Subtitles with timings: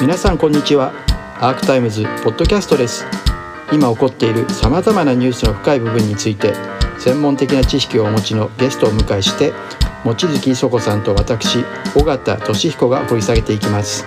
[0.00, 0.92] 皆さんこんにちは。
[1.40, 3.06] アークタイムズポッドキャストです。
[3.72, 6.52] 今起こっているさまざまなニュースの深い部分について
[6.98, 9.52] 専門的な知識をお持ちのゲストをお迎えして
[10.04, 11.64] 望月磯子さんと私
[11.96, 14.06] 尾形俊彦が掘り下げていきます。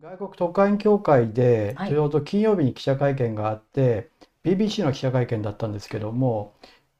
[0.00, 1.90] 外国特派員協会ではい。
[1.90, 4.10] ちょうど金曜日に記者会見があって、
[4.44, 6.54] BBC の記者会見だったんですけども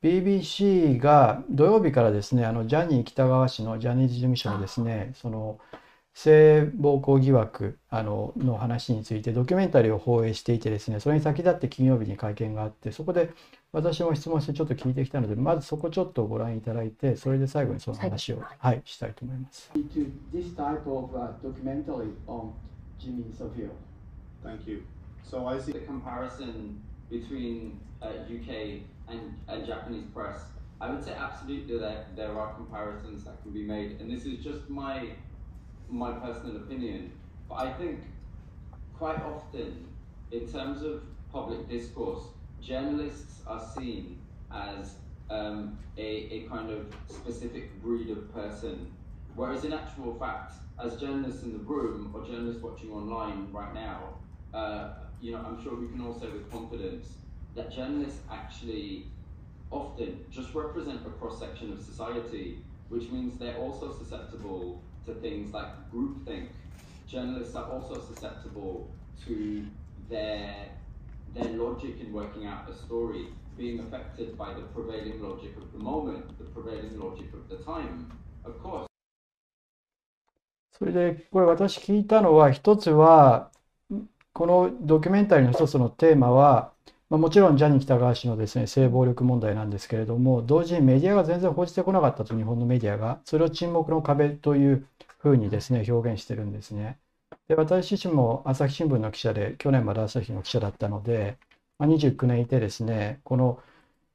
[0.06, 5.58] BBC が土曜日からですねあのジャニー喜多川氏のジャニーズ事務所のですねその
[6.14, 13.30] 性暴行疑惑あのの話についてドキュメンタリーを放映していてですねそれに先立って金曜日に会見があってそこで
[13.72, 19.72] 私も質問してちょっと聞いてきたのでまずそこちょっとご覧いただいてそれで最後にその話を、はい、したいと思います。
[24.44, 24.84] Thank you.
[25.24, 26.80] So I see the comparison
[27.10, 30.40] between uh, UK and, Japanese press,
[30.80, 34.44] I would say absolutely there, there are comparisons that can be made, and this is
[34.44, 35.10] just my
[35.88, 37.12] my personal opinion.
[37.48, 38.00] But I think
[38.92, 39.86] quite often,
[40.32, 42.24] in terms of public discourse,
[42.60, 44.18] journalists are seen
[44.52, 44.96] as
[45.30, 48.92] um, a, a kind of specific breed of person,
[49.34, 50.52] whereas in actual fact,
[50.84, 54.14] as journalists in the room or journalists watching online right now,
[54.52, 57.18] uh, you know, I'm sure we can all say with confidence
[57.56, 59.06] that journalists actually
[59.70, 62.58] often just represent a cross section of society,
[62.90, 66.48] which means they're also susceptible to things like groupthink.
[67.08, 68.88] Journalists are also susceptible
[69.26, 69.66] to
[70.08, 70.68] their
[71.34, 73.26] their logic in working out a story
[73.58, 78.10] being affected by the prevailing logic of the moment, the prevailing logic of the time.
[78.44, 78.86] Of course.
[80.78, 83.50] それでこれ私聞いたのは一つは
[84.34, 86.72] このドキュメンタリーの一つのテーマは、
[87.08, 94.86] まあ、もちろんジャニー喜多川氏のですね性暴力問題なんですけれども同時にメディアが全然報じてこなかったと日本のメディアがそれを沈黙の壁という
[95.18, 96.98] ふうにですね表現してるんですね。
[97.48, 101.38] で私自身も朝日新聞の記者で去年まで朝日の記者だったので、
[101.78, 103.60] まあ、29年いてですねこの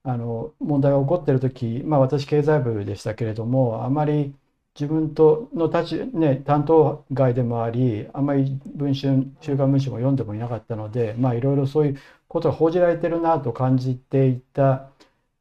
[0.04, 4.34] あの問題が起こっている時、まあ、私経済部でしたけれどもあまり
[4.74, 12.00] 自分との立ち、ね、担当外でもありあまり文春週刊文春も読んでもいなかったのでいろいろそういう
[12.32, 14.90] ことが報じられてるなと感じていた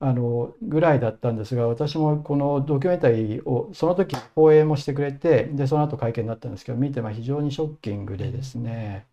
[0.01, 9.07] あのぐらいだったんですが私もこのドキュメンタリーをその時放映もしてくれてでその後会見になったんですけど見てまあ非常にショッキングでですね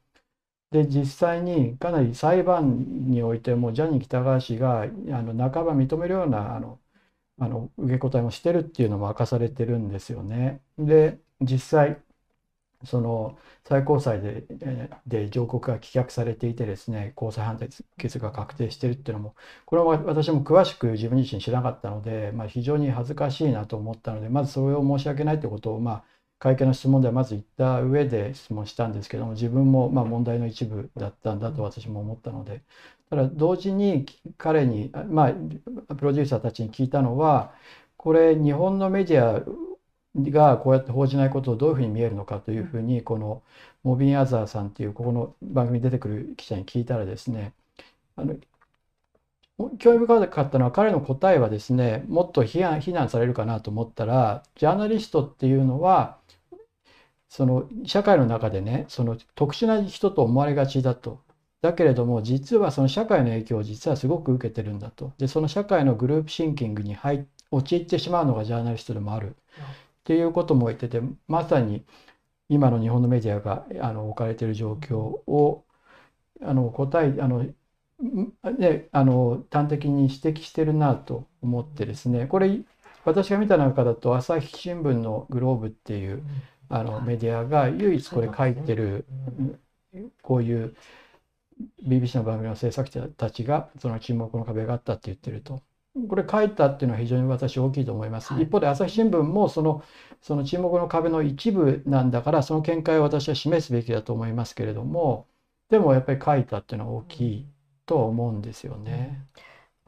[0.71, 6.79] で実際にかなり裁判においてもジャニー喜多川氏があの半ば認めるようなあの
[7.39, 10.61] あの受け答えもしてるっていうのも明かされてるんですよね。
[10.77, 12.01] で実際
[12.85, 14.43] その最高裁で
[15.07, 17.59] で上告が棄却されていてですね高裁判
[17.97, 26.03] 決が確定しているっていうのもこれは私も詳しく自分自身知らなかったので、まあ、非常に恥ずかしいなと思ったのでまずそれを申し訳ないということをまあ
[26.39, 32.61] 会見の質問ではまず言った上で質問したんですけども自分もまあ問題の一部だったんだと私も思ったので
[33.09, 34.05] ただ同時に
[34.37, 37.53] 彼にまあプロデューサーたちに聞いたのは
[37.97, 39.41] これ日本のメディア
[40.31, 43.43] がこうやって報じないことをどういうふうに見えるのかというふうにこの
[43.83, 47.53] モビン・アザーさんっていうここの番組に出てくる記者に聞いたらですね
[48.15, 48.35] あの
[49.79, 56.17] 興味深かったのは彼の答えはですねもっと批判非難されるかなと思ったらジャーナリストっていうのは
[57.29, 61.21] その社会の中でねその特殊な人と思われがちだと。
[61.59, 65.13] だけれども実はその社会の影響を実はすごく受けてるんだと。
[65.17, 69.35] でその社会のグループシンキングに入陥ってしまうのがジャーナリストでもある
[70.07, 71.83] っていうことも言っててまさに
[72.47, 75.65] 今の日本のメディアがあの置かれている状況を
[76.41, 77.53] あの答えあのん
[78.57, 82.61] ね、あの端的に指摘してるなと思ってですねこれ
[83.03, 86.23] 私が見た中だと朝日新聞のグローブっていう
[86.69, 89.05] あのメディアが唯一これ書いてる
[90.21, 90.73] こういう
[91.85, 95.61] BBC の番組の制作者たちがその沈黙の壁があったって言ってると。
[96.07, 98.33] これ書いたっていうのは非常に私大きいと思います。
[98.33, 98.43] はい。
[98.43, 99.83] 一方で朝日新聞もその
[100.21, 105.27] その沈黙の壁の一部なんだからその見解を私は示すべきだと思いますけれども
[105.69, 107.47] でもやっぱり書いたっていうのは大きい
[107.85, 109.25] とは思うんですよね。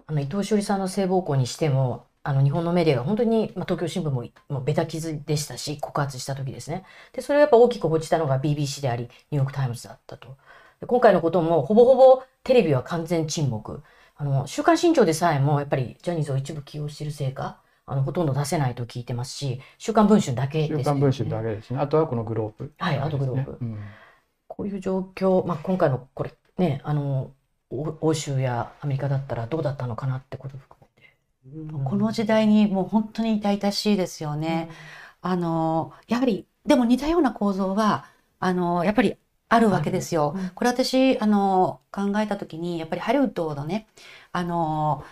[0.07, 6.83] あの伊藤詩織さんの性暴行にしてもあの日本のメディアが本当に、まあ、東京新聞ももうベタ傷でしたし告発した時ですね。
[7.13, 10.35] でそれをやっぱ大きく報じたのが BBC でありニューヨーク・タイムズだったと。
[10.81, 13.83] で今回のこともほぼほぼテレビは完全沈黙
[14.19, 20.83] あの週刊新潮でさえもやっぱりジャニーズを一部起用しているせいかあのほとんど出せないと聞いてますし週刊文春だけですよね。
[20.83, 21.79] 週刊文春だけですね。
[21.79, 23.57] あとはこのグローブ、はいあとグローブ。
[23.61, 23.79] うん。
[24.47, 27.31] こういう状況、まあ、今回のこれねあの
[27.69, 31.89] 欧欧州やアメリカだったらどうだったのかなってことを含めて。
[31.89, 34.69] この時代にもう本当に痛々しいですよね。
[35.21, 38.05] あの、やはり、でも似たような構造は、
[38.39, 39.17] あの、やっぱり
[39.49, 40.35] あるわけですよ。
[40.55, 43.87] これ私、あの、考えたときに、やっぱりハリウッドのね、
[44.31, 45.03] あの、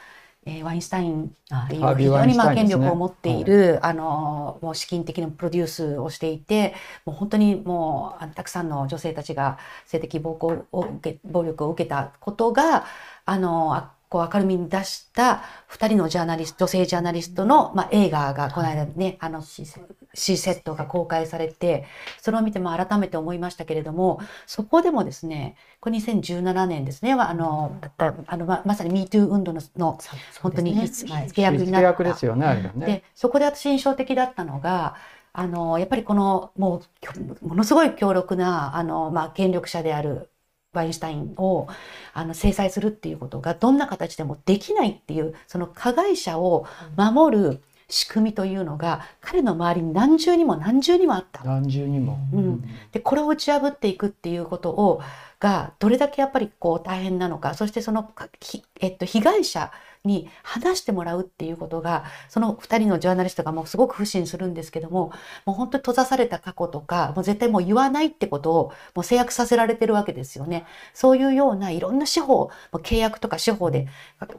[0.45, 6.73] えー、ワインスタインっていう非常にまあ権力を持っている、あの、もう資金的なプロデュースをしていて、
[7.05, 12.85] もう本当にもうたくさんの女性たちが性的暴行を受け、暴力を受けたことが、
[13.25, 20.75] あの、こう明るみに出した二人のジャーナリスト、女性ジャーナリストの、まあ、映画がこの間ね、あの、シーセット。
[20.75, 21.85] が公開されて、
[22.21, 27.77] それを見ても改めて思いましたけれども、そこでもですね、これ2017年ですね、あの、
[28.27, 29.97] あのままさに MeToo 運動のの
[30.41, 32.03] 本当に火付け役になった。
[32.03, 32.71] ですよね、あれね。
[32.85, 34.95] で、そこで私印象的だったのが、
[35.33, 36.81] あの、やっぱりこの、も
[37.43, 40.29] う、ものすごい強力な、あの、まあ、権力者である
[40.73, 41.67] ワインシュタインを
[42.13, 46.65] あの制裁するっていうことがどんな形でもできないっていうその加害者を
[46.95, 51.43] 守る仕組みというのが彼の周りに何重にも何重にもあった。
[51.43, 52.19] 何重にも。
[52.33, 55.01] うん、でこれを打ち破っていくっていうことを
[55.39, 58.11] がどれだけやっぱりこう大変なのかそしてその、
[58.81, 59.71] えっと、被害者
[60.03, 65.11] に話してもらうっていうことが、その2人のジャーナリストがもうすごく不信するんですけども、
[65.45, 70.65] もう本当に閉ざされた過去とか、もう絶対もう言わないってことをもう制約させられてるわけですよね。
[70.93, 73.87] そういうようないろんな司法、契約とか司法で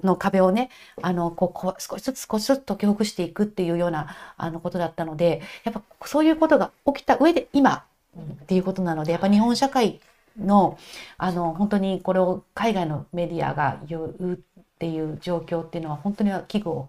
[0.02, 0.70] の壁をね、
[1.02, 7.84] あの、こう、少しずつ少しずつ解きほぐしていくっていうようなあのことだったので、やっぱそういうことが起きた上で今
[8.18, 10.00] っていうことなので、やっぱ日本社会
[10.38, 10.78] の、
[11.16, 14.38] あの、本当にこれを海外のメディアが言うっ
[14.78, 16.86] ていう状況っていうのは本当に危惧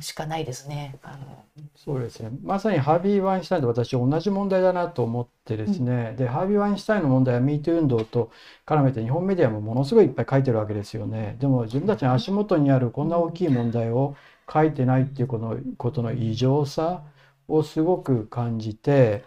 [0.00, 0.96] しかないですね。
[1.02, 1.44] あの
[1.76, 2.30] そうですね。
[2.42, 6.08] まさにハービー・ワインシュタインと私同じ問題だなと思ってですね。
[6.10, 8.30] うん、で、ハービー・ワインシュタインの問題は MeToo 運動と
[8.66, 11.36] 絡めて日本メディアもものすごいいっぱい書いてるわけですよね。
[11.38, 14.16] でも自分たちの足元にあるこんな大きい問題を
[14.52, 17.02] 書いてないっていうこのことの異常さ
[17.48, 19.24] をすごく感じて、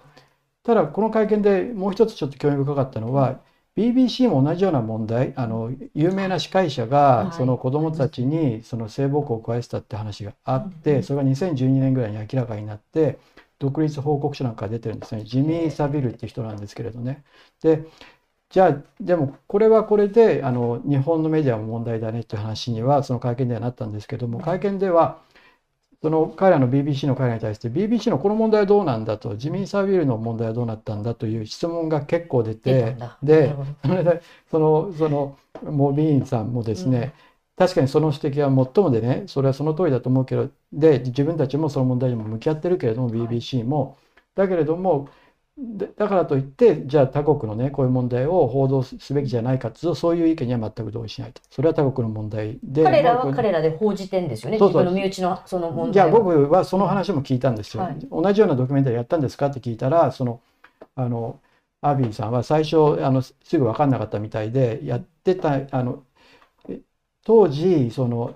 [0.67, 3.39] ただこの会見でもう一つちょっと興味深かったのは、
[3.77, 13.17] BBC も同じような問題あの有名な司会者がその子どもたちにその性暴行を加えてたって話があってそれが2012年ぐらいに明らかになって
[13.59, 15.23] 独立報告書なんか出てるんですね。
[15.23, 17.23] ジミー・サビルっていう人なんですけれどね。
[17.61, 17.85] で
[18.49, 25.19] じゃあでもこれはこれであの日本のメディアも問題だねっていう話にはその会見ではなったんですけども会見では
[26.01, 33.55] その彼らの BBC の彼らに対して BBC のこの問題はどうなんだと自民サービルの問題はどうなったんだという質問が結構出てで
[34.51, 37.13] そのそのモビーンさんもですね、
[37.57, 43.97] うん、確かにその指摘は最もでねそれはその通りだと思うけどで自分たちもその問題にも向き合ってるけれども BBC も、
[44.35, 45.09] だけれども
[45.59, 51.41] だからといってじゃあ他国のねこういう問題を報道すべきじゃないかというとそういう意見には全く同意しないと。
[51.49, 52.83] それは他国の問題で。
[52.83, 54.59] 彼らは彼らで報じてんですよね。
[54.59, 54.83] そうそう。
[54.83, 57.75] 自分の身内のその問題じゃあ僕はその話も聞いたんです。
[57.75, 59.47] よ、はい、同じようなドキュメンタリーやったんですか？
[59.47, 60.41] って聞いたらその
[60.95, 61.39] あの
[61.81, 66.03] アビーさんは最初あのすぐ分かんなかったみたいでやってたあの
[67.23, 68.35] 当時その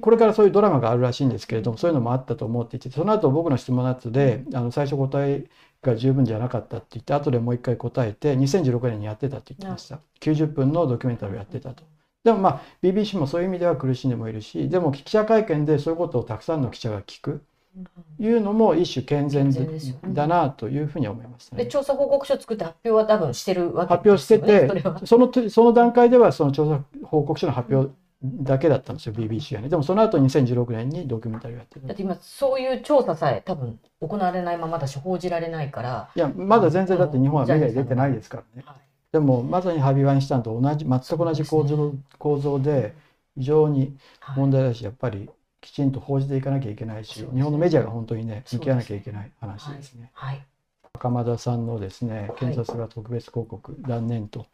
[0.00, 5.44] これからそういうドラマがあるらしいんですけれどもそういうのもあったと思っていてその後僕の質問のやつであの最初答え
[5.86, 11.84] が十分じゃなかったって言って後でもう一回答えて2016年にやってたって言ってました、90分のドキュメンタリーをやってたと。
[12.24, 17.42] でもまあ BBC もそういう意味では苦しんでもいるしでも記者会見でそういうことをたくさんの記者が聞く。
[18.18, 19.52] いうのも一種健全
[20.14, 24.46] だなというふうに思います、ね、で調査報告書を作って発表は多分してるわけですよね。
[24.48, 27.92] 発表しててそのその段階ではその調査報告書の発表
[28.42, 29.68] だけだったんですよ BBC がね。
[29.68, 31.86] でもその後2016年にドキュメンタリーをやってる。
[31.86, 36.10] だって今そういう調査さえ多分行われないままだし報じられないから。
[36.14, 38.76] いやまだ全然だって日本はメディア出てないですからね、はい、
[39.12, 42.94] でもまさにハビー・ワインシュタインと同じ全く同じ構造,、構造で
[43.36, 43.96] 非常に
[44.36, 45.28] 問題だし、やっぱり
[45.60, 50.10] きちんと報じていかなきゃいけないし、日本のメディアが本当にね向き合わなきゃいけない話ですね。
[50.14, 50.46] はい、
[50.96, 54.46] 袴田さんのですね検察が特別広告断念と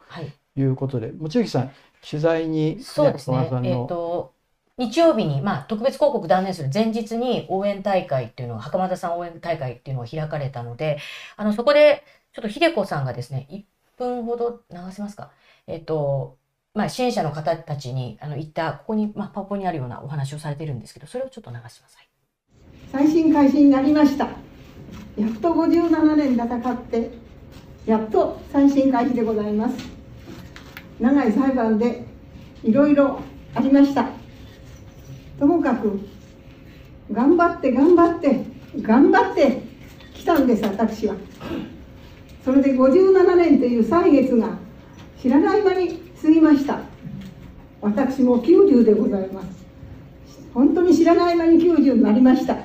[0.55, 1.71] いうことで、望月さん
[2.07, 3.37] 取材に、ね、そうですね。
[3.37, 4.33] えっ、ー、と
[4.77, 10.97] 日曜日に、まあ、特別広告断念する前日に応援大会っていうのが、袴田さん応援大会っていうのが開かれたので、
[11.37, 13.63] あの、そこで、ちょっと秀子さんがですね、1
[13.99, 15.29] 分ほど流せますか？
[15.67, 16.37] えっ、ー、と、
[16.73, 21.97] まあ、支援者の方たちに、あの、言った、ここに、まあ、パポにあるようなお話をされているんですけど、それをちょっと流します。
[22.91, 24.52] 再審開始になりました。
[25.17, 27.11] やっと57年戦って、
[27.85, 29.75] やっと再審開始でございます。
[30.99, 32.05] 長い裁判で
[32.63, 33.19] いろいろ
[33.53, 34.07] ありました。
[35.39, 35.99] ともかく
[37.11, 38.45] 頑張って頑張って
[38.81, 39.61] 頑張って
[40.13, 41.15] きたんです私は。
[42.43, 44.57] それで57年という歳月が
[45.21, 46.79] 知らない間に過ぎました。
[47.81, 49.63] 私も90でございます。
[50.53, 52.57] 本当に知らない間に90になりました。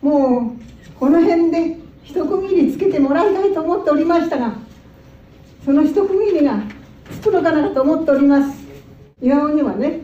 [0.00, 0.61] もう
[1.02, 4.54] この辺で一区切りつけてもらいたいと思っておりましたが
[5.64, 6.62] その一区切りが
[7.10, 8.56] つくのかなと思っております。
[9.20, 10.02] 岩尾にはね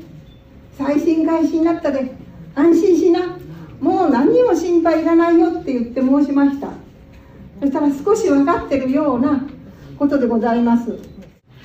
[0.77, 2.11] 再審開始になったで
[2.57, 3.39] 安心しな
[3.81, 6.73] もう何にも心配いらないよって言って申しました。
[7.61, 9.47] そしたら少し分かってるような
[10.01, 10.99] ことでございます。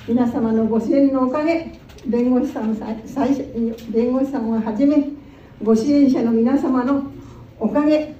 [0.06, 1.72] 皆様のご支援のおかげ
[2.06, 3.42] 弁護士さん最最初
[3.90, 5.08] 弁護士さんをはじめ
[5.60, 7.10] ご支援者の皆様の
[7.58, 8.14] おかげ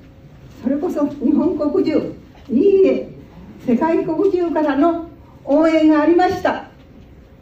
[0.64, 2.14] それこそ日本国中
[2.48, 3.08] いいえ
[3.66, 5.08] 世界国中からの
[5.44, 6.70] 応援がありました。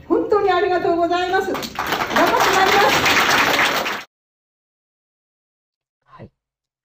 [0.09, 1.53] 本当にありがとうございます。
[1.53, 3.23] 頑張ってまいります。
[6.05, 6.31] はい。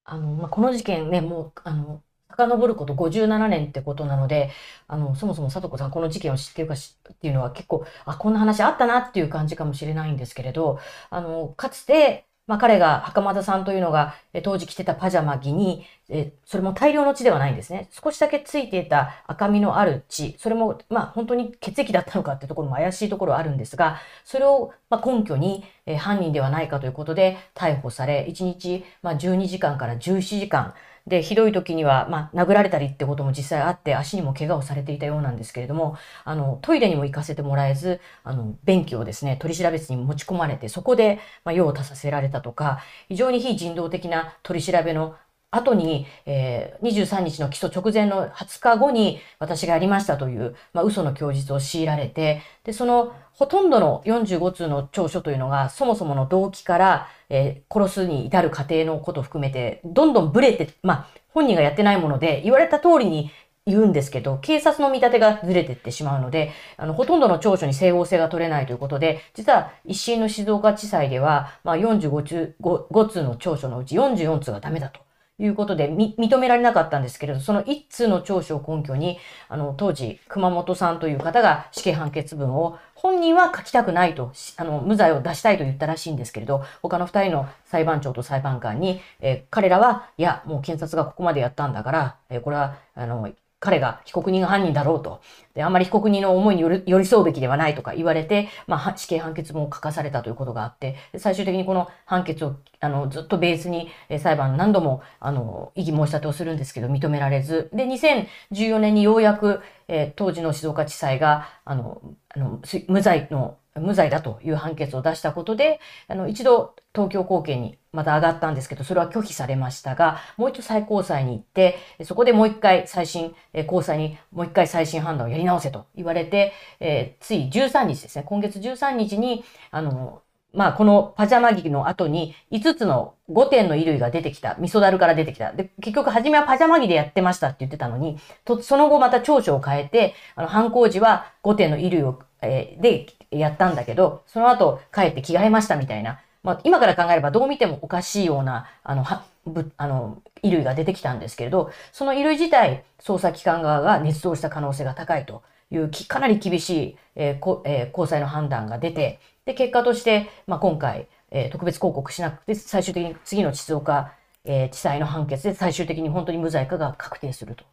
[0.05, 2.03] あの、まあ、この事件ね、もう、あの、
[2.37, 4.51] 遡ること57年ってことなので、
[4.87, 10.79] あの、そもそも里子さんこの事件を知ってるかしっていうのは結構、あ、こんな話あったなっていう感じかもしれないんですけれど、
[11.09, 17.89] あの、かつて、まあ、彼が、袴田さんというのが、え当時着てたパジャマ着に、えそれも大量の血ではないんですね。
[17.91, 30.73] 少しだけついていた赤みのある血、それも、まあ、本当に血液だったのかってところも怪しいところあるんですが、それを、ま、根拠に、え犯人ではないかということで逮捕され、1日、ま、12時間から17時間、
[31.07, 45.15] で、ひどい時には、まあ、殴られたりってことも実際あって、足にも怪我をされていたようなんですけれども、あの、トイレにも行かせてもらえず、あの、便器をですね、取り調べ室に持ち込まれて、そこで、まあ、用を足させられたとか、非常に非人道的な取り調べの
[45.51, 63.31] 後に、えー23日の起訴直前の20日後に私がやりましたという、まあ、嘘の供述を強いられて、で、そのほとんどの45通の調書というのが、そもそもの動機から、えー殺すに至る過程のことを含めて、どんどんブレて、まあ、本人がやってないもので、言われた通りに
[63.67, 75.06] 言うんですけど、警察の見立てがずれてってしまうので、あの、ほとんどの調書に整合性が取れないということで、実は一審の静岡地裁では、まあ、45通、5通の調書のうち44通がダメだと。
[75.39, 93.29] いうことで、み認められなかったんですけれど、その一通の聴取を根拠に、あの、当時、熊本さんという方が死刑判決文を、本人は書きたくないと、あの、無罪を出したいと言ったらしいんですけれど、他の二人の裁判長と裁判官に、えー彼らは、いや、もう検察がここまでやったんだから、えーこれは、あの、
[93.59, 95.19] 彼が被告人が犯人だろうと。
[95.55, 130.21] で、あんまり被告人の思いに寄り添うべきではないとか言われて、まあ、死刑判決も書かされたということがあって、最終的にこの判決を、あの、ずっとベースに、裁判何度も、あの、異議申し立てをするんですけど、認められず、で、2014年にようやく、え当時の静岡地裁が、あの、あの、無罪の、無罪だという判決を出したことで、あの、一度東京高検にまた上がったんですけど、それは拒否されましたが、もう一度最高裁に行って、そこでもう一回再審、えー高裁にもう一回再審判断をやり直せと言われて、えーつい13日ですね、今月13日に、あの、
[130.53, 134.55] まあ、このパジャマ着の後に5つの5点の衣類が出てきた。
[134.59, 135.51] 味噌だるから出てきた。
[135.51, 146.19] で、結局初めはパジャマ着でやってましたって言ってたのに、とその後また調書を変えて、あの、犯行時は5点の衣類を、えーでやったんだけど、その後帰って着替えましたみたいな。
[146.47, 164.13] まあ、今から考えればどう見てもおかしいような、あの、は、ぶ、あの、衣類が出てきたんですけれど、その衣類自体、捜査機関側が捏造した可能性が高いという、かなり厳しい、えーこえー高裁の判断が出て、で、結果として、まあ、今回、えー特別抗告しなくて、最終的に次の静岡、
[164.45, 167.65] えー地裁の判決で最終的に本当に無罪かが確定すると。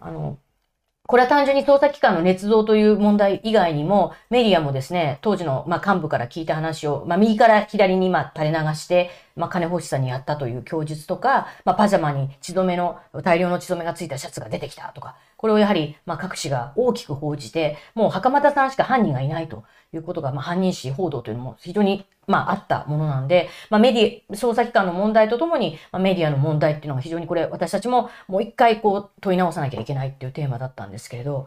[0.00, 0.38] あの、
[1.08, 19.64] これは単純に捜査機関の捏造という問題以外にも、メディアもですね、当時の、ま、幹部から聞いた話を、まあ、右から左に、ま、垂れ流して、まあ、金欲しさにやったという供述とか、まあ、パジャマに血染めの、大量の血染めがついたシャツが出てきたとか、これをやはり、ま、各紙が大きく報じて、もう袴田さんしか犯人がいないと。
[19.92, 31.46] いうことが、まあ、犯人誌報道というのも非常に、まあ、あったものなんで、まあ、メディア、捜査機関の問題とともに、まあ、メディアの問題っていうのが非常にこれ、私たちももう一回こう問い直さなきゃいけないっていうテーマだったんですけれど、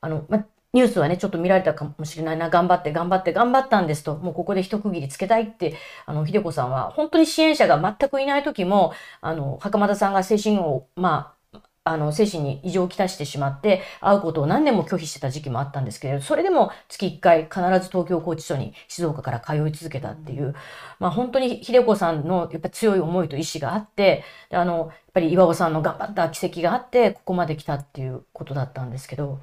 [0.00, 5.74] あの、まあ、ニュースはね、ちょっと見られたかもしれないな、頑張って、頑張って、頑張ったんですと、もうここで一区切りつけたいって、
[6.06, 11.39] あの、秀子さんは、本当に支援者が全くいない時も、あの、袴田さんが精神を、まあ、
[11.82, 20.54] あの、精神に異常をきたしてしまって、会うことを何年も拒否してた時期もあったんですけれど、それでも月1回必ず東京拘置所に静岡から通い続けたっていう、
[20.98, 29.40] まあ本当に秀子さんのやっぱ強い思いと意志があって、であの、やっぱり岩尾さんの頑張った奇跡があって、ここまで来たっていうことだったんですけど、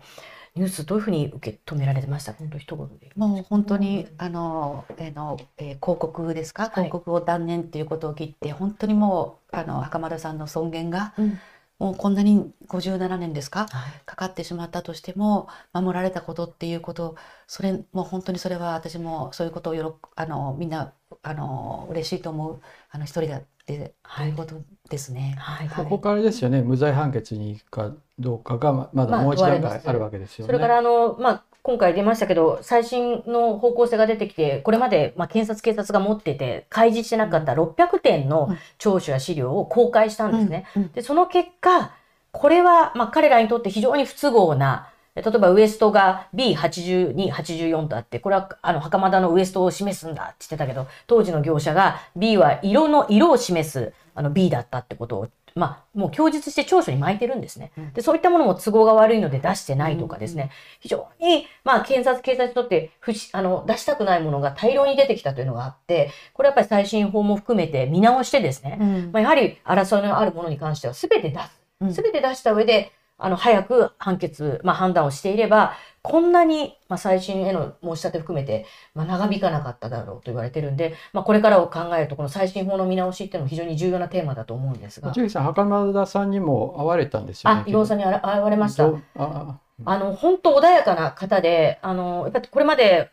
[0.56, 2.34] ニュースどういうふうに受け止められてました？
[2.34, 3.12] 本当一言で。
[3.16, 6.64] もう本当にあの、えーのえー広告ですか？
[6.64, 6.72] はい。
[6.86, 11.40] 広告を断念っていうことを切って、本当にもうあの袴田さんの尊厳がうん
[11.80, 13.68] もうこんなに57年ですか？
[13.70, 13.92] はい。
[14.06, 17.16] かかってしまったとしても守られたことっていうこと
[17.48, 20.94] それもう本当にそれは私もそういうことをよろあのみんな
[21.24, 24.56] あの嬉しいと思うあの一人だってということ
[24.90, 25.36] ですね。
[25.38, 30.48] はいここからですよね、無罪判決に行くかどうかがままだまあもう一段階あるわけですよね。
[30.48, 40.66] それからあの、まあ、今回出ましたけど、最新の方向性が出てきて、これまで、まあ、検察、警察が持ってて、開示してなかった600点の聴取や資料を公開したんですね。
[40.96, 41.92] で、その結果、
[42.32, 55.28] これは、まあ、彼らにとって非常に不都合な、例えばウエストが B82、84とあって、これはあの袴田のウエストを示すんだって言ってたけど、当時の業者が B は色の色を示すあの B だったってことを、
[55.58, 57.72] まあ、もう供述して調書に巻いてるんですね。
[57.94, 69.12] で、そういったものも都合が悪いので出してないとかですね、非常に、まあ、検察、警察にとって不しあの出したくないものが大量に出てきたというのがあって、これやっぱり最新法も含めて見直してですね、うん。
[69.12, 71.40] まあ、やはり争いのあるものに関しては全て出
[71.82, 71.94] うん。
[71.94, 72.02] す。
[72.02, 85.14] 全て出した上で、あの、早く判決、まあ、判断をしていれば、こんなに、まあ、最新への申し立て含めて、まあ、長引かなかっただろうと言われてるんで、まあ、これからを考えると、この最新法の見直しっていうのも非常に重要なテーマだと思うんですが。
[85.30, 87.62] さん、袴田さんにも会われたんですよね。
[87.66, 88.88] あ、伊藤さんに会われました。
[89.16, 93.12] ああの、本当穏やかな方で、あの、やっぱりこれまで、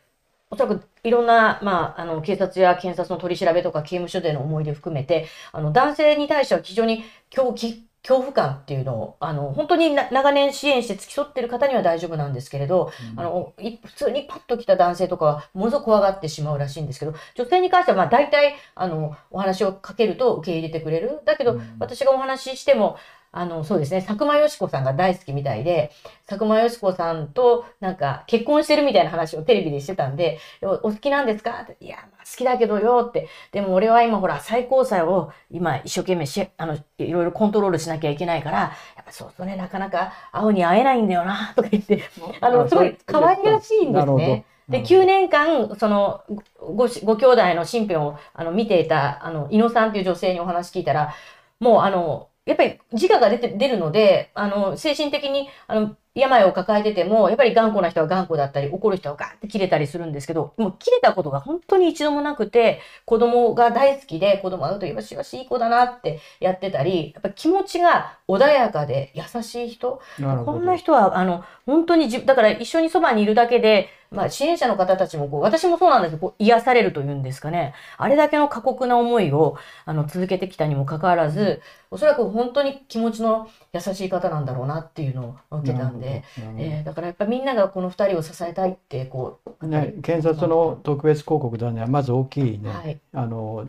[0.51, 21.23] おそらくいろんな、まあ、あの、警察や検察の取り調べとか刑務所での思い出含めて、あの、男性に対しては非常に恐き恐怖感っていうのを、あの、本当にな長年支援して付き添ってる方には大丈夫なんですけれど、あの、い普通にパッと来た男性とかは、ものすごく怖がってしまうらしいんですけど、女性に関しては、まあ、大体、あの、お話をかけると受け入れてくれる。
[21.25, 22.99] だけど、私がお話ししても、
[23.37, 25.91] あの、そうですね、佐久間よし子さんが大好きみたいで、
[26.27, 31.63] 佐久間よし子さんとなんか結婚してるみたいな話をテレビでしてたんで、おお好きなんですか？
[31.63, 33.29] って、いや、まあ好きだけどよって。
[33.53, 42.03] でも俺は今ほら最高裁を今一生懸命し、あの、いろいろコントロールしなきゃいけないから、やっぱそうするとね、なかなか会うに会えないんだよな、とか言って、
[42.41, 44.47] あの、すごい可愛らしいんですね。
[44.69, 45.01] で、なるほど。
[45.01, 46.23] 9年間、その、
[46.59, 51.15] ご、ご兄弟の身辺を、あの、見ていた、あの、伊野さんっていう女性にお話聞いたら、
[51.61, 70.01] もう、あの、やっぱり自我が出て、出るので、あの、精神的に、あの、病を抱えてても、やっぱり頑固な人は頑固だったり、怒る人はガーって切れたりするんですけど、もう切れたことが本当に一度もなくて、子供が大好きで、子供が会うとよしよしいい子だなってやってたり、やっぱ気持ちが穏やかで優しい人、
[70.45, 77.75] こんな人は、あの、本当にじ、だから一緒にそばにいるだけで、まあ支援者の方たちもこう、私もそうなんですけど、こう癒されるというんですかね。
[77.99, 86.25] あれだけの過酷な思いを、あの、続けてきたにもかかわらず、おそらく本当に気持ちの優しい方なんだろうなっていうのを受けたんで、
[86.59, 92.99] えーだからやっぱりみんながこの二人を支えたいって、こう、ね、検察の特別広告団にはまず大きいね、はい。
[93.13, 93.67] あの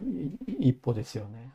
[0.60, 1.46] い一歩ですよね。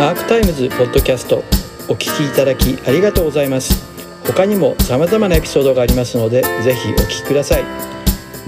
[0.00, 1.59] アークタイムズポッドキャスト
[1.90, 3.84] お聞きいただきありがとうございます。
[4.24, 7.64] 他にも様々なエピソードがありますので、ぜひお聞きください。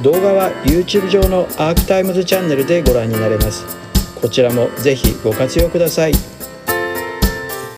[0.00, 3.64] 動画は YouTube 上のアークタイムズチャンネルでご覧になれます。
[4.20, 6.12] こちらもぜひご活用ください。